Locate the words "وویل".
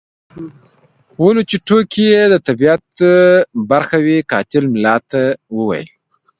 5.57-5.89